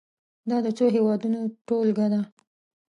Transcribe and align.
دا 0.49 0.57
د 0.65 0.67
څو 0.77 0.85
هېوادونو 0.95 1.39
ټولګه 1.67 2.07
ده. 2.13 2.21